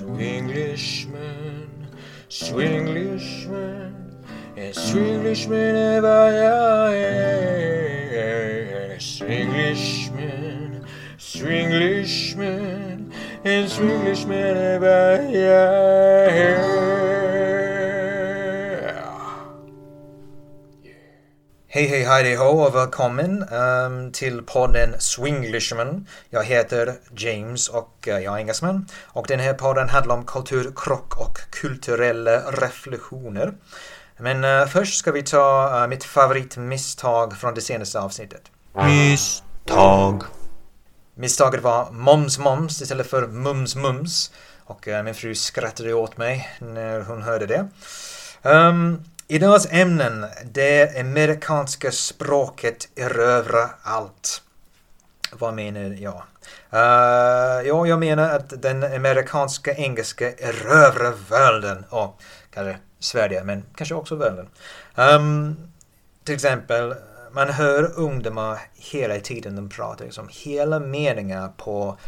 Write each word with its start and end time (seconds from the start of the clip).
Swinglishman, 0.00 1.68
Swinglishman, 2.30 3.92
and 4.56 4.74
Swinglishman 4.74 5.76
ever 5.76 6.30
yeah, 8.10 8.96
Swinglishman, 8.96 10.86
Swinglishman, 11.18 13.12
and 13.44 13.70
Swinglishman 13.70 14.56
ever 14.56 15.28
yeah. 15.30 16.79
Hej 21.72 21.86
hej 21.86 22.04
hej 22.04 22.36
ho 22.36 22.44
och 22.44 22.74
välkommen 22.74 23.48
um, 23.48 24.12
till 24.12 24.42
podden 24.42 24.94
Swinglishman. 24.98 26.06
Jag 26.30 26.44
heter 26.44 26.94
James 27.16 27.68
och 27.68 28.08
uh, 28.08 28.18
jag 28.18 28.34
är 28.34 28.38
engelsman. 28.38 28.86
Och 29.02 29.26
den 29.26 29.40
här 29.40 29.54
podden 29.54 29.88
handlar 29.88 30.14
om 30.14 30.24
kulturkrock 30.24 31.20
och 31.20 31.38
kulturella 31.50 32.40
reflektioner. 32.40 33.54
Men 34.18 34.44
uh, 34.44 34.66
först 34.66 34.98
ska 34.98 35.12
vi 35.12 35.22
ta 35.22 35.80
uh, 35.82 35.88
mitt 35.88 36.04
favoritmisstag 36.04 37.36
från 37.36 37.54
det 37.54 37.60
senaste 37.60 38.00
avsnittet. 38.00 38.42
Misstag. 38.74 40.22
Misstaget 41.14 41.62
var 41.62 41.90
moms 41.90 42.38
moms 42.38 42.82
istället 42.82 43.10
för 43.10 43.26
mums 43.26 43.76
mums. 43.76 44.32
Och 44.64 44.88
min 45.04 45.14
fru 45.14 45.34
skrattade 45.34 45.94
åt 45.94 46.16
mig 46.16 46.48
när 46.58 47.00
hon 47.00 47.22
hörde 47.22 47.46
det. 47.46 47.68
Um, 48.42 49.04
Idags 49.32 49.66
ämnen, 49.70 50.26
det 50.44 51.00
amerikanska 51.00 51.92
språket 51.92 52.88
erövrar 52.96 53.70
allt. 53.82 54.42
Vad 55.32 55.54
menar 55.54 55.80
jag? 55.80 56.22
Uh, 56.72 57.68
ja, 57.68 57.86
jag 57.86 57.98
menar 57.98 58.30
att 58.30 58.62
den 58.62 58.82
amerikanska 58.82 59.74
engelska 59.74 60.32
erövrar 60.32 61.14
världen. 61.30 61.84
Oh, 61.90 62.10
kanske 62.50 62.78
Sverige, 62.98 63.44
men 63.44 63.64
kanske 63.74 63.94
också 63.94 64.14
världen. 64.14 64.48
Um, 64.94 65.56
till 66.24 66.34
exempel, 66.34 66.94
man 67.32 67.48
hör 67.48 67.98
ungdomar 67.98 68.60
hela 68.74 69.20
tiden, 69.20 69.56
de 69.56 69.68
pratar 69.68 70.04
liksom 70.04 70.28
hela 70.30 70.80
meningar 70.80 71.52
på 71.56 71.98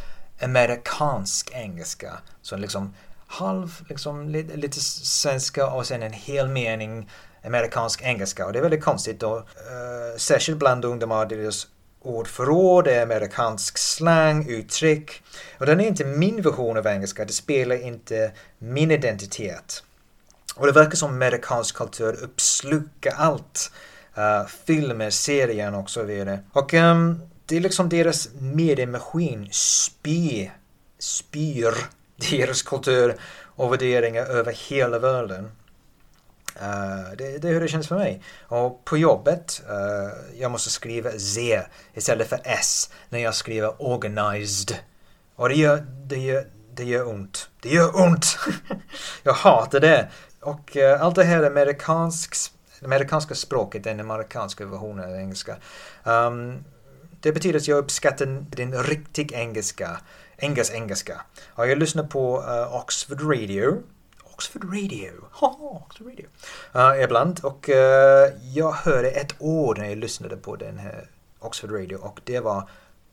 amerikansk 0.41 1.51
engelska. 1.55 2.13
Så 2.43 2.57
liksom 2.57 2.95
halv, 3.33 3.85
liksom, 3.89 4.29
lite, 4.29 4.57
lite 4.57 4.81
svenska 4.81 5.71
och 5.71 5.87
sen 5.87 6.03
en 6.03 6.13
hel 6.13 6.49
mening 6.49 7.11
amerikansk 7.45 8.03
engelska. 8.03 8.47
Och 8.47 8.53
det 8.53 8.59
är 8.59 8.63
väldigt 8.63 8.85
konstigt 8.85 9.21
då. 9.21 9.37
Uh, 9.37 10.17
särskilt 10.17 10.59
bland 10.59 10.85
ungdomar, 10.85 11.27
deras 11.27 11.67
ordförråd 12.03 12.87
är 12.87 13.03
amerikansk 13.03 13.79
slang, 13.79 14.49
uttryck. 14.49 15.23
Och 15.59 15.67
den 15.67 15.81
är 15.81 15.87
inte 15.87 16.05
min 16.05 16.43
version 16.43 16.77
av 16.77 16.87
engelska, 16.87 17.25
det 17.25 17.33
spelar 17.33 17.83
inte 17.87 18.33
min 18.59 18.91
identitet. 18.91 19.83
Och 20.57 20.67
det 20.67 20.73
verkar 20.73 20.97
som 20.97 21.11
amerikansk 21.11 21.77
kultur 21.77 22.19
uppslukar 22.23 23.15
allt. 23.17 23.73
Uh, 24.19 24.47
filmer, 24.67 25.11
serien 25.11 25.75
och 25.75 25.91
så 25.91 26.03
vidare. 26.03 26.41
Och 26.53 26.75
um, 26.75 27.21
det 27.47 27.57
är 27.57 27.61
liksom 27.61 27.89
deras 27.89 28.29
mediemaskin 28.41 29.49
spyr, 30.99 31.75
deras 32.31 32.63
kultur 32.63 33.17
och 33.57 33.73
värderingar 33.73 34.25
över 34.25 34.53
hela 34.53 34.99
världen. 34.99 35.51
Uh, 36.57 37.17
det, 37.19 37.39
det 37.39 37.49
är 37.49 37.53
hur 37.53 37.61
det 37.61 37.69
känns 37.69 37.89
för 37.89 37.97
mig. 37.97 38.23
Och 38.49 38.85
på 38.85 38.97
jobbet, 38.97 39.63
uh, 39.71 40.41
jag 40.41 40.51
måste 40.51 40.71
skriva 40.71 41.11
Z 41.11 41.67
istället 41.95 42.29
för 42.29 42.41
S 42.45 42.91
när 43.09 43.19
jag 43.19 43.35
skriver 43.35 43.83
organized. 43.83 44.77
Och 45.37 45.49
det 45.49 45.55
gör, 45.55 45.87
det 46.07 46.19
gör, 46.19 46.47
det 46.75 46.85
gör 46.85 47.09
ont. 47.09 47.49
Det 47.61 47.69
gör 47.69 48.01
ont! 48.01 48.39
jag 49.23 49.33
hatar 49.33 49.81
det. 49.81 50.09
Och 50.41 50.77
uh, 50.77 51.03
allt 51.03 51.15
det 51.15 51.25
här 51.25 51.43
amerikansk, 51.43 52.37
amerikanska 52.85 53.35
språket, 53.35 53.85
den 53.85 54.01
amerikanska 54.01 54.67
versionen 54.67 55.11
av 55.11 55.17
engelska. 55.17 55.57
Um, 56.05 56.65
det 57.23 57.33
betyder 57.33 57.59
att 57.59 57.69
jag 57.69 57.79
uppskattar 57.79 58.27
din 58.57 58.83
riktig 58.83 59.33
engelska 59.33 60.01
engelsk 60.43 60.73
engelska. 60.75 61.21
Och 61.49 61.69
jag 61.69 61.79
lyssnar 61.79 62.05
på 62.05 62.41
uh, 62.41 62.75
Oxford 62.75 63.23
Radio. 63.23 63.83
Oxford 64.23 64.65
Radio. 64.65 65.11
Oxford 65.41 66.07
Radio. 66.07 66.27
Uh, 66.77 67.03
ibland. 67.03 67.41
Och 67.43 67.69
uh, 67.69 67.75
jag 68.55 68.73
hörde 68.73 69.11
ett 69.11 69.35
ord 69.39 69.79
när 69.79 69.89
jag 69.89 69.99
lyssnade 69.99 70.37
på 70.37 70.57
den 70.57 70.79
här 70.79 71.11
Oxford 71.39 71.71
Radio 71.71 71.97
och 71.97 72.21
det 72.25 72.41
var 72.41 72.69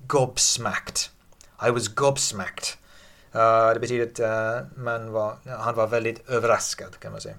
gobsmacked. 0.08 0.96
I 1.68 1.70
was 1.70 1.88
gobsmacked. 1.88 2.66
Uh, 3.36 3.74
det 3.74 3.80
betyder 3.80 4.06
att 4.06 4.20
uh, 4.20 4.68
man 4.84 5.12
var, 5.12 5.38
han 5.60 5.76
var 5.76 5.88
väldigt 5.88 6.30
överraskad 6.30 7.00
kan 7.00 7.12
man 7.12 7.22
säga. 7.22 7.36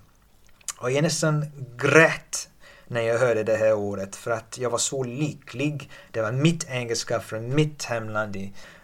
Och 0.79 0.91
jag 0.91 1.03
nästan 1.03 1.47
grät 1.77 2.50
när 2.91 3.01
jag 3.01 3.19
hörde 3.19 3.43
det 3.43 3.57
här 3.57 3.73
ordet 3.73 4.17
för 4.17 4.31
att 4.31 4.59
jag 4.59 4.71
var 4.71 4.79
så 4.79 5.03
lycklig. 5.03 5.91
Det 6.11 6.23
var 6.23 6.33
mitt 6.33 6.71
engelska 6.71 7.21
från 7.21 7.55
mitt 7.55 7.85
hemland 7.85 8.37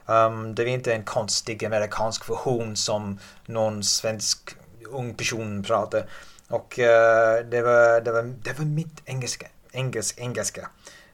Um, 0.09 0.55
det 0.55 0.65
var 0.65 0.71
inte 0.71 0.95
en 0.95 1.03
konstig 1.03 1.65
amerikansk 1.65 2.31
version 2.31 2.77
som 2.77 3.19
någon 3.47 3.85
svensk 3.85 4.57
ung 4.91 5.15
person 5.15 5.63
pratar. 5.63 6.07
Och 6.49 6.79
uh, 6.79 6.85
det, 7.51 7.63
var, 7.63 8.01
det, 8.01 8.13
var, 8.13 8.23
det 8.23 8.59
var 8.59 8.65
mitt 8.65 9.03
engelska. 9.05 9.47
Engelsk, 9.73 10.19
engelska. 10.19 10.69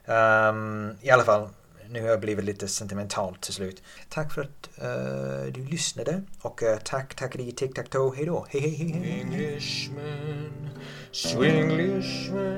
Um, 0.06 0.96
I 1.00 1.10
alla 1.10 1.24
fall, 1.24 1.48
nu 1.88 2.02
har 2.02 2.08
jag 2.08 2.20
blivit 2.20 2.44
lite 2.44 2.68
sentimental 2.68 3.36
till 3.40 3.54
slut. 3.54 3.82
Tack 4.08 4.34
för 4.34 4.42
att 4.42 4.70
uh, 4.82 5.52
du 5.52 5.64
lyssnade 5.64 6.22
och 6.40 6.62
uh, 6.62 6.76
tack, 6.84 7.14
tack 7.14 7.32
dig, 7.32 7.52
tack, 7.52 7.90
tac 7.90 8.12
hej 8.16 8.26
då, 8.26 8.46
hej 8.48 8.60
hej 8.60 8.92
hej. 8.92 9.20
Englishman, 9.20 10.70
swinglishman, 11.12 12.51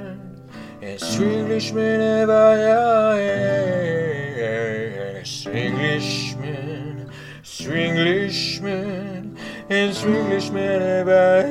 and 0.94 1.02
swinglishman 1.02 2.00
ever 2.22 2.54
Swinglishman, 5.24 7.10
swinglishman, 7.42 9.36
and 9.68 9.94
swinglishman 9.94 10.82
ever 10.82 11.46